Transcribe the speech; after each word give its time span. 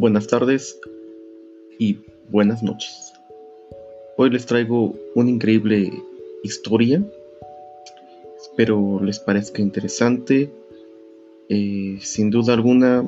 Buenas 0.00 0.28
tardes 0.28 0.80
y 1.78 1.98
buenas 2.30 2.62
noches. 2.62 3.12
Hoy 4.16 4.30
les 4.30 4.46
traigo 4.46 4.94
una 5.14 5.28
increíble 5.28 5.92
historia. 6.42 7.04
Espero 8.40 8.98
les 9.04 9.18
parezca 9.18 9.60
interesante. 9.60 10.50
Eh, 11.50 11.98
sin 12.00 12.30
duda 12.30 12.54
alguna, 12.54 13.04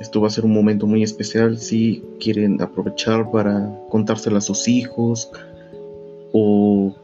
esto 0.00 0.20
va 0.20 0.28
a 0.28 0.30
ser 0.30 0.44
un 0.44 0.52
momento 0.52 0.86
muy 0.86 1.02
especial 1.02 1.58
si 1.58 2.00
quieren 2.20 2.62
aprovechar 2.62 3.32
para 3.32 3.68
contársela 3.88 4.38
a 4.38 4.40
sus 4.40 4.68
hijos 4.68 5.32
o 6.32 6.94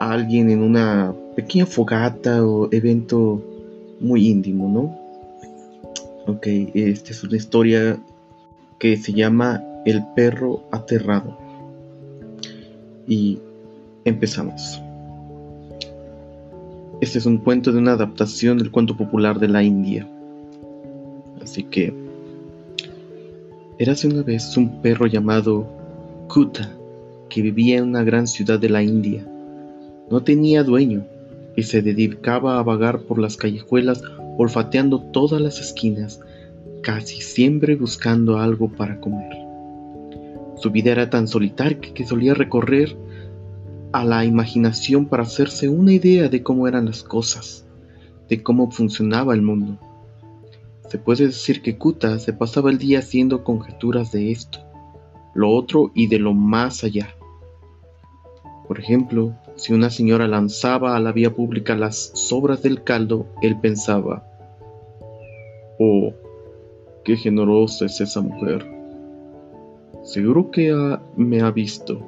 a 0.00 0.10
alguien 0.10 0.50
en 0.50 0.62
una 0.62 1.14
pequeña 1.36 1.66
fogata 1.66 2.44
o 2.44 2.68
evento 2.72 3.40
muy 4.00 4.26
íntimo, 4.26 4.68
¿no? 4.68 5.05
Ok, 6.26 6.46
esta 6.74 7.12
es 7.12 7.22
una 7.22 7.36
historia 7.36 7.98
que 8.80 8.96
se 8.96 9.12
llama 9.12 9.62
El 9.84 10.04
perro 10.16 10.64
aterrado. 10.72 11.38
Y 13.06 13.38
empezamos. 14.04 14.80
Este 17.00 17.18
es 17.18 17.26
un 17.26 17.38
cuento 17.38 17.70
de 17.70 17.78
una 17.78 17.92
adaptación 17.92 18.58
del 18.58 18.72
cuento 18.72 18.96
popular 18.96 19.38
de 19.38 19.48
la 19.48 19.62
India. 19.62 20.08
Así 21.40 21.62
que... 21.62 21.94
Érase 23.78 24.08
una 24.08 24.22
vez 24.22 24.56
un 24.56 24.80
perro 24.82 25.06
llamado 25.06 25.68
Kuta 26.28 26.72
que 27.28 27.42
vivía 27.42 27.78
en 27.78 27.84
una 27.84 28.02
gran 28.02 28.26
ciudad 28.26 28.58
de 28.58 28.70
la 28.70 28.82
India. 28.82 29.24
No 30.10 30.22
tenía 30.22 30.64
dueño 30.64 31.04
y 31.54 31.62
se 31.62 31.82
dedicaba 31.82 32.58
a 32.58 32.62
vagar 32.62 33.00
por 33.02 33.18
las 33.18 33.36
callejuelas 33.36 34.02
olfateando 34.36 35.00
todas 35.00 35.40
las 35.40 35.60
esquinas, 35.60 36.20
casi 36.82 37.20
siempre 37.20 37.76
buscando 37.76 38.38
algo 38.38 38.68
para 38.68 39.00
comer. 39.00 39.32
Su 40.56 40.70
vida 40.70 40.92
era 40.92 41.10
tan 41.10 41.28
solitaria 41.28 41.78
que 41.80 42.06
solía 42.06 42.34
recorrer 42.34 42.96
a 43.92 44.04
la 44.04 44.24
imaginación 44.24 45.06
para 45.06 45.22
hacerse 45.22 45.68
una 45.68 45.92
idea 45.92 46.28
de 46.28 46.42
cómo 46.42 46.68
eran 46.68 46.86
las 46.86 47.02
cosas, 47.02 47.66
de 48.28 48.42
cómo 48.42 48.70
funcionaba 48.70 49.34
el 49.34 49.42
mundo. 49.42 49.78
Se 50.88 50.98
puede 50.98 51.26
decir 51.26 51.62
que 51.62 51.76
Kuta 51.76 52.18
se 52.18 52.32
pasaba 52.32 52.70
el 52.70 52.78
día 52.78 53.00
haciendo 53.00 53.42
conjeturas 53.42 54.12
de 54.12 54.30
esto, 54.30 54.60
lo 55.34 55.50
otro 55.50 55.90
y 55.94 56.06
de 56.06 56.18
lo 56.18 56.32
más 56.32 56.84
allá. 56.84 57.08
Por 58.68 58.78
ejemplo, 58.78 59.34
si 59.56 59.72
una 59.72 59.88
señora 59.88 60.28
lanzaba 60.28 60.96
a 60.96 61.00
la 61.00 61.12
vía 61.12 61.34
pública 61.34 61.74
las 61.74 62.12
sobras 62.14 62.62
del 62.62 62.82
caldo, 62.84 63.26
él 63.40 63.58
pensaba, 63.58 64.22
oh, 65.78 66.12
qué 67.04 67.16
generosa 67.16 67.86
es 67.86 68.00
esa 68.00 68.20
mujer. 68.20 68.66
Seguro 70.02 70.50
que 70.50 70.98
me 71.16 71.40
ha 71.40 71.50
visto. 71.50 72.00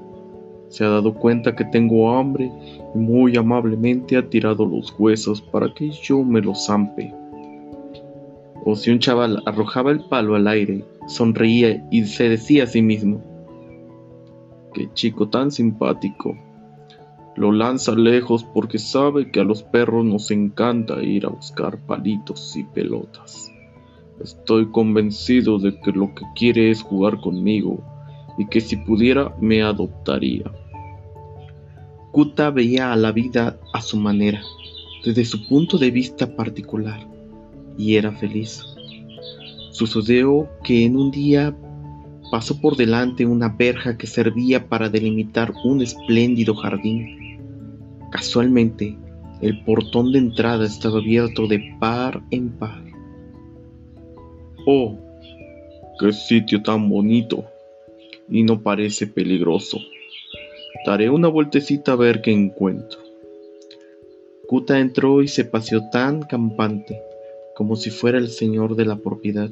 Se 0.69 0.85
ha 0.85 0.89
dado 0.89 1.15
cuenta 1.15 1.57
que 1.57 1.65
tengo 1.65 2.11
hambre 2.15 2.53
y 2.95 2.99
muy 2.99 3.37
amablemente 3.37 4.19
ha 4.19 4.29
tirado 4.29 4.67
los 4.67 4.95
huesos 4.99 5.41
para 5.41 5.73
que 5.73 5.91
yo 5.91 6.23
me 6.23 6.43
los 6.43 6.67
zampe. 6.67 7.13
O 8.67 8.77
si 8.77 8.91
un 8.91 8.99
chaval 8.99 9.43
arrojaba 9.47 9.91
el 9.91 10.01
palo 10.01 10.35
al 10.35 10.47
aire, 10.47 10.85
sonreía 11.07 11.83
y 11.91 12.05
se 12.05 12.29
decía 12.29 12.65
a 12.65 12.67
sí 12.67 12.83
mismo, 12.83 13.23
qué 14.75 14.89
chico 14.93 15.29
tan 15.29 15.51
simpático. 15.51 16.37
Lo 17.39 17.53
lanza 17.53 17.95
lejos 17.95 18.43
porque 18.43 18.81
sabe 18.81 19.31
que 19.31 19.39
a 19.39 19.45
los 19.45 19.63
perros 19.63 20.05
nos 20.05 20.33
encanta 20.33 21.01
ir 21.05 21.25
a 21.25 21.29
buscar 21.29 21.79
palitos 21.87 22.57
y 22.57 22.65
pelotas. 22.65 23.53
Estoy 24.21 24.67
convencido 24.73 25.61
de 25.61 25.79
que 25.79 25.93
lo 25.93 26.13
que 26.17 26.25
quiere 26.35 26.73
es 26.73 26.83
jugar 26.83 27.21
conmigo 27.21 27.81
y 28.39 28.47
que 28.47 28.61
si 28.61 28.77
pudiera 28.79 29.33
me 29.41 29.63
adoptaría. 29.63 30.51
Kuta 32.11 32.51
veía 32.51 32.93
a 32.93 32.97
la 32.97 33.13
vida 33.13 33.61
a 33.73 33.83
su 33.83 33.99
manera, 33.99 34.43
desde 35.05 35.25
su 35.25 35.47
punto 35.47 35.79
de 35.79 35.93
vista 35.93 36.35
particular, 36.35 37.07
y 37.77 37.95
era 37.95 38.11
feliz. 38.11 38.65
Sucedió 39.71 40.49
que 40.65 40.85
en 40.85 40.97
un 40.97 41.13
día 41.13 41.57
pasó 42.33 42.61
por 42.61 42.77
delante 42.77 43.25
una 43.25 43.49
verja 43.49 43.97
que 43.97 44.09
servía 44.09 44.69
para 44.69 44.89
delimitar 44.89 45.55
un 45.63 45.83
espléndido 45.83 46.57
jardín 46.57 47.18
Casualmente, 48.11 48.97
el 49.43 49.63
portón 49.65 50.13
de 50.13 50.19
entrada 50.19 50.65
estaba 50.65 50.99
abierto 50.99 51.47
de 51.47 51.77
par 51.79 52.23
en 52.31 52.51
par. 52.59 52.83
¡Oh! 54.67 54.99
¡Qué 56.01 56.13
sitio 56.13 56.63
tan 56.63 56.89
bonito! 56.89 57.45
Y 58.29 58.43
no 58.43 58.63
parece 58.63 59.07
peligroso. 59.07 59.79
Daré 60.87 61.11
una 61.11 61.29
vueltecita 61.29 61.93
a 61.93 61.97
ver 61.97 62.23
qué 62.23 62.33
encuentro. 62.33 62.99
Kuta 64.47 64.79
entró 64.79 65.23
y 65.23 65.29
se 65.29 65.45
paseó 65.45 65.91
tan 65.91 66.23
campante, 66.23 67.03
como 67.55 67.77
si 67.77 67.91
fuera 67.91 68.17
el 68.17 68.29
señor 68.29 68.77
de 68.77 68.87
la 68.87 68.97
propiedad, 68.97 69.51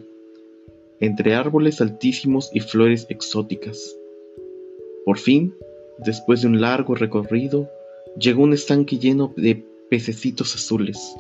entre 1.00 1.34
árboles 1.34 1.83
altísimos 1.83 2.50
y 2.55 2.61
flores 2.61 3.06
exóticas. 3.11 3.95
Por 5.05 5.19
fin, 5.19 5.55
después 5.99 6.41
de 6.41 6.49
un 6.49 6.61
largo 6.61 6.95
recorrido, 6.95 7.69
llegó 8.19 8.43
un 8.43 8.53
estanque 8.53 8.99
lleno 8.99 9.32
de 9.37 9.65
pececitos 9.91 10.54
azules. 10.54 11.16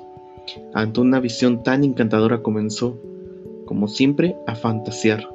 Ante 0.74 1.00
una 1.00 1.20
visión 1.20 1.62
tan 1.62 1.84
encantadora 1.84 2.42
comenzó, 2.42 2.98
como 3.64 3.88
siempre, 3.88 4.36
a 4.46 4.54
fantasear. 4.54 5.28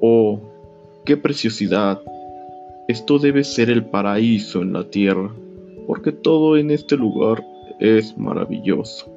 ¡Oh, 0.00 0.40
qué 1.04 1.16
preciosidad! 1.16 2.00
Esto 2.88 3.18
debe 3.18 3.44
ser 3.44 3.70
el 3.70 3.84
paraíso 3.84 4.60
en 4.62 4.72
la 4.72 4.84
tierra, 4.90 5.32
porque 5.86 6.12
todo 6.12 6.56
en 6.56 6.70
este 6.70 6.96
lugar 6.96 7.44
es 7.80 8.16
maravilloso. 8.18 9.10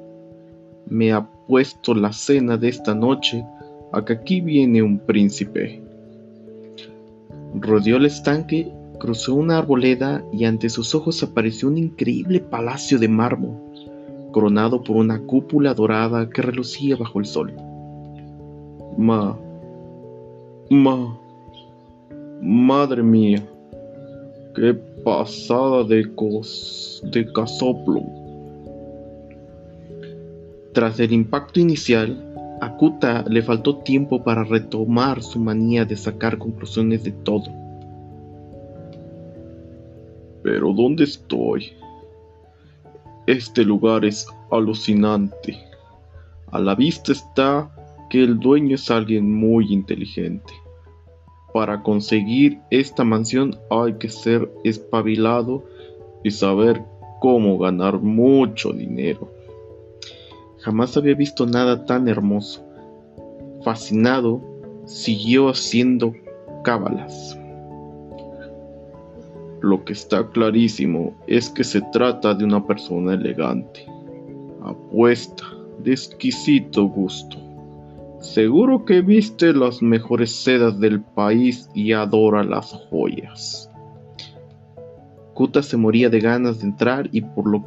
Me 0.88 1.12
ha 1.12 1.28
puesto 1.48 1.94
la 1.94 2.12
cena 2.12 2.56
de 2.56 2.68
esta 2.68 2.94
noche 2.94 3.44
a 3.92 4.04
que 4.04 4.12
aquí 4.14 4.40
viene 4.40 4.82
un 4.82 4.98
príncipe. 4.98 5.82
Rodeó 7.54 7.96
el 7.96 8.06
estanque 8.06 8.72
Cruzó 8.98 9.34
una 9.34 9.58
arboleda 9.58 10.24
y 10.32 10.44
ante 10.44 10.70
sus 10.70 10.94
ojos 10.94 11.22
apareció 11.22 11.68
un 11.68 11.76
increíble 11.76 12.40
palacio 12.40 12.98
de 12.98 13.08
mármol, 13.08 13.52
coronado 14.32 14.82
por 14.82 14.96
una 14.96 15.20
cúpula 15.20 15.74
dorada 15.74 16.30
que 16.30 16.40
relucía 16.40 16.96
bajo 16.96 17.18
el 17.18 17.26
sol. 17.26 17.52
Ma, 18.96 19.38
ma, 20.70 21.18
madre 22.40 23.02
mía, 23.02 23.46
qué 24.54 24.72
pasada 25.04 25.84
de, 25.84 26.14
cos, 26.14 27.02
de 27.12 27.30
casoplo. 27.34 28.02
Tras 30.72 30.98
el 31.00 31.12
impacto 31.12 31.60
inicial, 31.60 32.22
a 32.62 32.74
Kuta 32.78 33.26
le 33.28 33.42
faltó 33.42 33.76
tiempo 33.76 34.24
para 34.24 34.42
retomar 34.42 35.22
su 35.22 35.38
manía 35.38 35.84
de 35.84 35.96
sacar 35.96 36.38
conclusiones 36.38 37.04
de 37.04 37.12
todo 37.12 37.65
pero 40.46 40.72
¿dónde 40.72 41.02
estoy? 41.02 41.72
Este 43.26 43.64
lugar 43.64 44.04
es 44.04 44.28
alucinante. 44.52 45.58
A 46.52 46.60
la 46.60 46.76
vista 46.76 47.10
está 47.10 47.68
que 48.08 48.22
el 48.22 48.38
dueño 48.38 48.76
es 48.76 48.88
alguien 48.88 49.34
muy 49.34 49.72
inteligente. 49.72 50.52
Para 51.52 51.82
conseguir 51.82 52.60
esta 52.70 53.02
mansión 53.02 53.58
hay 53.70 53.94
que 53.94 54.08
ser 54.08 54.48
espabilado 54.62 55.64
y 56.22 56.30
saber 56.30 56.80
cómo 57.20 57.58
ganar 57.58 57.98
mucho 57.98 58.72
dinero. 58.72 59.28
Jamás 60.60 60.96
había 60.96 61.16
visto 61.16 61.44
nada 61.44 61.86
tan 61.86 62.06
hermoso. 62.06 62.64
Fascinado, 63.64 64.40
siguió 64.84 65.48
haciendo 65.48 66.12
cábalas. 66.62 67.36
Lo 69.60 69.84
que 69.84 69.94
está 69.94 70.28
clarísimo 70.30 71.14
es 71.26 71.48
que 71.48 71.64
se 71.64 71.80
trata 71.92 72.34
de 72.34 72.44
una 72.44 72.66
persona 72.66 73.14
elegante, 73.14 73.86
apuesta, 74.62 75.44
de 75.82 75.92
exquisito 75.92 76.84
gusto. 76.84 77.38
Seguro 78.20 78.84
que 78.84 79.02
viste 79.02 79.52
las 79.52 79.82
mejores 79.82 80.30
sedas 80.30 80.78
del 80.80 81.00
país 81.00 81.68
y 81.74 81.92
adora 81.92 82.42
las 82.42 82.72
joyas. 82.90 83.70
Kuta 85.34 85.62
se 85.62 85.76
moría 85.76 86.08
de 86.08 86.20
ganas 86.20 86.58
de 86.58 86.64
entrar 86.64 87.08
y 87.12 87.20
por 87.20 87.46
lo 87.46 87.64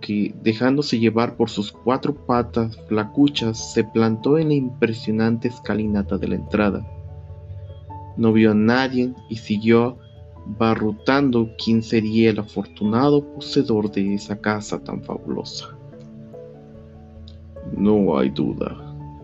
que, 0.00 0.34
dejándose 0.42 0.98
llevar 0.98 1.36
por 1.36 1.50
sus 1.50 1.70
cuatro 1.70 2.14
patas 2.26 2.76
flacuchas, 2.88 3.72
se 3.72 3.84
plantó 3.84 4.38
en 4.38 4.48
la 4.48 4.54
impresionante 4.54 5.48
escalinata 5.48 6.18
de 6.18 6.28
la 6.28 6.34
entrada. 6.36 6.86
No 8.16 8.32
vio 8.32 8.52
a 8.52 8.54
nadie 8.54 9.12
y 9.28 9.36
siguió 9.36 9.98
barrutando 10.58 11.50
quién 11.62 11.82
sería 11.82 12.30
el 12.30 12.38
afortunado 12.38 13.24
poseedor 13.34 13.90
de 13.90 14.14
esa 14.14 14.40
casa 14.40 14.82
tan 14.82 15.02
fabulosa. 15.02 15.76
No 17.76 18.18
hay 18.18 18.30
duda, 18.30 18.76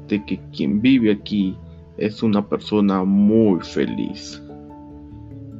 de 0.08 0.24
que 0.24 0.40
quien 0.52 0.80
vive 0.80 1.12
aquí 1.12 1.56
es 1.96 2.22
una 2.22 2.46
persona 2.46 3.04
muy 3.04 3.60
feliz. 3.60 4.42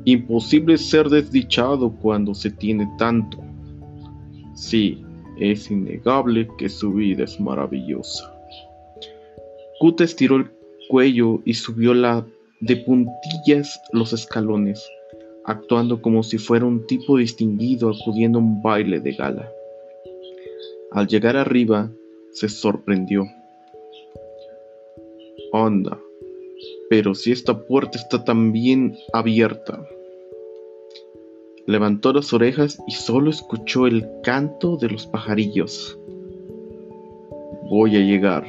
Imposible 0.05 0.79
ser 0.79 1.09
desdichado 1.09 1.91
cuando 1.91 2.35
se 2.35 2.51
tiene 2.51 2.89
tanto. 2.97 3.39
Sí, 4.55 5.03
es 5.39 5.71
innegable 5.71 6.49
que 6.59 6.69
su 6.69 6.93
vida 6.93 7.25
es 7.25 7.41
maravillosa. 7.41 8.33
Kuta 9.81 10.05
estiró 10.05 10.37
el 10.37 10.51
cuello 10.89 11.41
y 11.45 11.55
subió 11.55 11.93
la 11.93 12.25
de 12.61 12.77
puntillas 12.77 13.81
los 13.93 14.13
escalones, 14.13 14.89
actuando 15.47 16.03
como 16.03 16.23
si 16.25 16.39
fuera 16.39 16.67
un 16.67 16.87
tipo 16.87 17.17
distinguido 17.17 17.91
acudiendo 17.91 18.39
a 18.39 18.43
un 18.43 18.63
baile 18.63 19.01
de 19.01 19.13
gala. 19.13 19.49
Al 20.91 21.07
llegar 21.07 21.37
arriba, 21.37 21.91
se 22.33 22.49
sorprendió. 22.49 23.25
Anda, 25.53 25.99
pero 26.91 27.15
si 27.15 27.33
esta 27.33 27.59
puerta 27.67 27.97
está 27.97 28.25
tan 28.25 28.53
bien 28.53 28.97
abierta. 29.13 29.87
Levantó 31.67 32.13
las 32.13 32.33
orejas 32.33 32.79
y 32.87 32.93
solo 32.93 33.31
escuchó 33.31 33.87
el 33.87 34.07
canto 34.23 34.77
de 34.77 34.89
los 34.89 35.07
pajarillos. 35.07 35.99
Voy 37.71 37.97
a 37.97 38.01
llegar, 38.01 38.45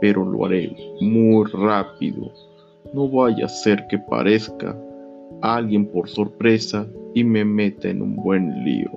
pero 0.00 0.24
lo 0.24 0.44
haré 0.44 0.74
muy 1.00 1.44
rápido. 1.52 2.32
No 2.92 3.08
vaya 3.08 3.46
a 3.46 3.48
ser 3.48 3.86
que 3.88 3.98
parezca 3.98 4.76
alguien 5.42 5.86
por 5.86 6.08
sorpresa 6.08 6.86
y 7.14 7.24
me 7.24 7.44
meta 7.44 7.88
en 7.88 8.02
un 8.02 8.16
buen 8.16 8.64
lío. 8.64 8.90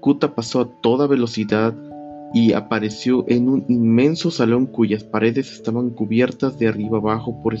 Kuta 0.00 0.34
pasó 0.34 0.60
a 0.60 0.68
toda 0.82 1.06
velocidad 1.06 1.74
y 2.34 2.52
apareció 2.52 3.24
en 3.28 3.48
un 3.48 3.64
inmenso 3.68 4.30
salón 4.30 4.66
cuyas 4.66 5.04
paredes 5.04 5.52
estaban 5.52 5.90
cubiertas 5.90 6.58
de 6.58 6.68
arriba 6.68 6.98
abajo 6.98 7.40
por, 7.42 7.56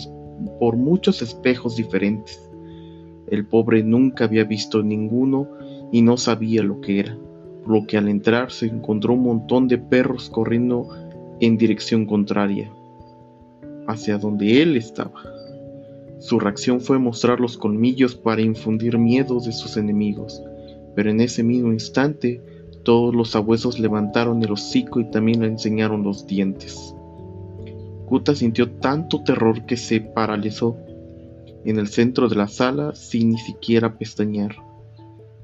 por 0.58 0.76
muchos 0.76 1.22
espejos 1.22 1.76
diferentes. 1.76 2.50
El 3.28 3.46
pobre 3.46 3.82
nunca 3.82 4.24
había 4.24 4.44
visto 4.44 4.82
ninguno 4.82 5.48
y 5.92 6.02
no 6.02 6.16
sabía 6.16 6.62
lo 6.62 6.80
que 6.80 7.00
era, 7.00 7.16
por 7.62 7.72
lo 7.72 7.86
que 7.86 7.96
al 7.96 8.08
entrar 8.08 8.50
se 8.50 8.66
encontró 8.66 9.14
un 9.14 9.22
montón 9.22 9.68
de 9.68 9.78
perros 9.78 10.28
corriendo 10.28 10.88
en 11.40 11.56
dirección 11.56 12.04
contraria, 12.04 12.70
hacia 13.86 14.18
donde 14.18 14.60
él 14.60 14.76
estaba. 14.76 15.22
Su 16.24 16.40
reacción 16.40 16.80
fue 16.80 16.98
mostrar 16.98 17.38
los 17.38 17.58
colmillos 17.58 18.14
para 18.14 18.40
infundir 18.40 18.96
miedo 18.96 19.40
de 19.40 19.52
sus 19.52 19.76
enemigos, 19.76 20.42
pero 20.96 21.10
en 21.10 21.20
ese 21.20 21.42
mismo 21.42 21.70
instante 21.70 22.40
todos 22.82 23.14
los 23.14 23.32
sabuesos 23.32 23.78
levantaron 23.78 24.42
el 24.42 24.50
hocico 24.52 25.00
y 25.00 25.10
también 25.10 25.42
le 25.42 25.48
enseñaron 25.48 26.02
los 26.02 26.26
dientes. 26.26 26.94
Kuta 28.06 28.34
sintió 28.34 28.70
tanto 28.70 29.22
terror 29.22 29.66
que 29.66 29.76
se 29.76 30.00
paralizó 30.00 30.78
en 31.66 31.78
el 31.78 31.88
centro 31.88 32.30
de 32.30 32.36
la 32.36 32.48
sala 32.48 32.94
sin 32.94 33.32
ni 33.32 33.38
siquiera 33.38 33.98
pestañear. 33.98 34.56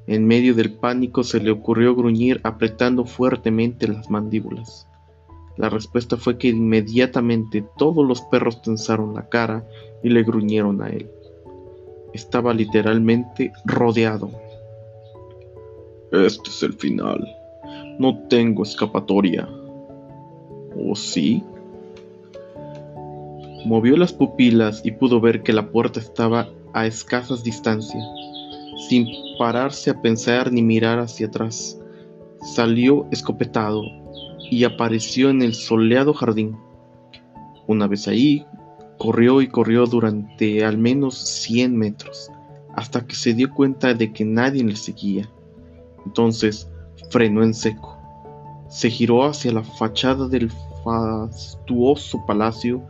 En 0.07 0.27
medio 0.27 0.55
del 0.55 0.73
pánico 0.73 1.25
se 1.25 1.41
le 1.41 1.51
ocurrió 1.51 1.95
gruñir 1.95 2.41
apretando 2.43 3.05
fuertemente 3.05 3.87
las 3.87 4.09
mandíbulas. 4.09 4.89
La 5.61 5.69
respuesta 5.69 6.17
fue 6.17 6.39
que 6.39 6.49
inmediatamente 6.49 7.63
todos 7.77 8.09
los 8.09 8.23
perros 8.23 8.63
tensaron 8.63 9.13
la 9.13 9.29
cara 9.29 9.69
y 10.03 10.09
le 10.09 10.23
gruñeron 10.23 10.81
a 10.81 10.89
él. 10.89 11.11
Estaba 12.15 12.55
literalmente 12.55 13.53
rodeado. 13.67 14.31
Este 16.13 16.49
es 16.49 16.63
el 16.63 16.73
final. 16.73 17.23
No 17.99 18.27
tengo 18.29 18.63
escapatoria. 18.63 19.47
¿O 20.75 20.97
sí? 20.97 21.45
Movió 23.67 23.99
las 23.99 24.15
pupilas 24.15 24.81
y 24.83 24.93
pudo 24.93 25.21
ver 25.21 25.43
que 25.43 25.53
la 25.53 25.71
puerta 25.71 26.01
estaba 26.01 26.49
a 26.73 26.87
escasas 26.87 27.45
distancia. 27.45 28.01
Sin 28.89 29.07
pararse 29.39 29.91
a 29.91 30.01
pensar 30.01 30.51
ni 30.51 30.63
mirar 30.63 31.01
hacia 31.01 31.27
atrás, 31.27 31.79
salió 32.55 33.07
escopetado 33.11 34.00
y 34.51 34.65
apareció 34.65 35.31
en 35.31 35.43
el 35.43 35.55
soleado 35.55 36.13
jardín. 36.13 36.57
Una 37.67 37.87
vez 37.87 38.09
ahí, 38.09 38.45
corrió 38.99 39.41
y 39.41 39.47
corrió 39.47 39.87
durante 39.87 40.65
al 40.65 40.77
menos 40.77 41.17
100 41.17 41.77
metros, 41.77 42.31
hasta 42.75 43.07
que 43.07 43.15
se 43.15 43.33
dio 43.33 43.51
cuenta 43.55 43.95
de 43.95 44.13
que 44.13 44.25
nadie 44.25 44.65
le 44.65 44.77
seguía. 44.77 45.31
Entonces 46.05 46.69
frenó 47.11 47.43
en 47.43 47.55
seco. 47.55 47.97
Se 48.69 48.91
giró 48.91 49.25
hacia 49.25 49.53
la 49.53 49.63
fachada 49.63 50.29
del 50.29 50.51
fastuoso 50.85 52.25
palacio 52.27 52.83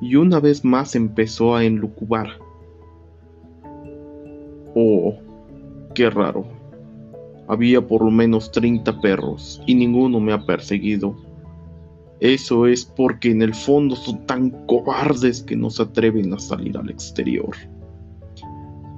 y 0.00 0.16
una 0.16 0.40
vez 0.40 0.64
más 0.64 0.94
empezó 0.94 1.54
a 1.54 1.64
enlucubar. 1.64 2.28
Oh, 4.74 5.14
qué 5.94 6.10
raro. 6.10 6.46
Había 7.48 7.86
por 7.86 8.04
lo 8.04 8.10
menos 8.10 8.50
30 8.50 9.00
perros 9.00 9.62
y 9.66 9.74
ninguno 9.74 10.20
me 10.20 10.32
ha 10.32 10.44
perseguido. 10.44 11.16
Eso 12.20 12.66
es 12.66 12.84
porque 12.84 13.30
en 13.30 13.42
el 13.42 13.54
fondo 13.54 13.94
son 13.94 14.26
tan 14.26 14.50
cobardes 14.66 15.42
que 15.42 15.54
no 15.54 15.70
se 15.70 15.82
atreven 15.82 16.32
a 16.32 16.38
salir 16.38 16.76
al 16.76 16.90
exterior. 16.90 17.54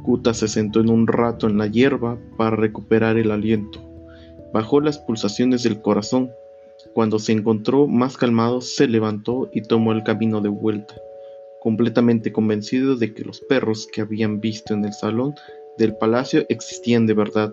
Kuta 0.04 0.32
se 0.32 0.48
sentó 0.48 0.80
en 0.80 0.88
un 0.88 1.06
rato 1.06 1.48
en 1.48 1.58
la 1.58 1.66
hierba 1.66 2.18
para 2.36 2.56
recuperar 2.56 3.18
el 3.18 3.30
aliento. 3.30 3.80
Bajó 4.54 4.80
las 4.80 4.98
pulsaciones 4.98 5.64
del 5.64 5.82
corazón. 5.82 6.30
Cuando 6.94 7.18
se 7.18 7.32
encontró 7.32 7.86
más 7.86 8.16
calmado, 8.16 8.60
se 8.60 8.86
levantó 8.86 9.50
y 9.52 9.62
tomó 9.62 9.92
el 9.92 10.04
camino 10.04 10.40
de 10.40 10.48
vuelta, 10.48 10.94
completamente 11.60 12.32
convencido 12.32 12.96
de 12.96 13.12
que 13.12 13.24
los 13.24 13.40
perros 13.40 13.86
que 13.92 14.00
habían 14.00 14.40
visto 14.40 14.72
en 14.72 14.84
el 14.84 14.92
salón 14.94 15.34
del 15.76 15.96
palacio 15.96 16.46
existían 16.48 17.06
de 17.06 17.14
verdad. 17.14 17.52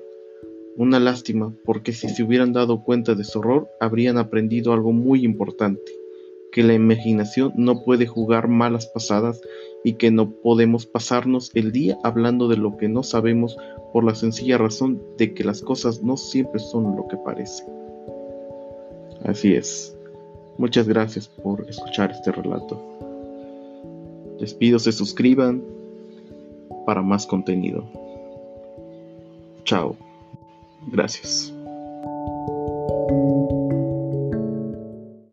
Una 0.78 1.00
lástima, 1.00 1.54
porque 1.64 1.94
si 1.94 2.10
se 2.10 2.24
hubieran 2.24 2.52
dado 2.52 2.84
cuenta 2.84 3.16
de 3.16 3.24
su 3.24 3.40
horror, 3.40 3.70
habrían 3.80 4.18
aprendido 4.18 4.74
algo 4.74 4.92
muy 4.92 5.24
importante 5.24 5.92
que 6.56 6.64
la 6.64 6.74
imaginación 6.74 7.52
no 7.58 7.84
puede 7.84 8.08
jugar 8.08 8.48
malas 8.48 8.88
pasadas 8.88 9.42
y 9.84 9.94
que 9.94 10.10
no 10.10 10.32
podemos 10.32 10.86
pasarnos 10.86 11.52
el 11.54 11.74
día 11.74 11.98
hablando 12.02 12.48
de 12.48 12.56
lo 12.56 12.78
que 12.78 12.88
no 12.88 13.04
sabemos 13.04 13.58
por 13.92 14.06
la 14.06 14.16
sencilla 14.16 14.58
razón 14.58 15.02
de 15.18 15.34
que 15.34 15.44
las 15.44 15.62
cosas 15.62 16.02
no 16.02 16.16
siempre 16.16 16.60
son 16.60 16.96
lo 16.96 17.10
que 17.10 17.18
parecen. 17.18 17.68
Así 19.26 19.54
es. 19.54 19.98
Muchas 20.58 20.88
gracias 20.88 21.28
por 21.28 21.70
escuchar 21.70 22.12
este 22.12 22.32
relato. 22.32 22.82
Les 24.40 24.54
pido 24.54 24.80
se 24.80 24.94
suscriban 24.94 25.62
para 26.86 27.02
más 27.02 27.28
contenido. 27.28 27.84
Chao. 29.66 29.98
Gracias. 30.86 31.55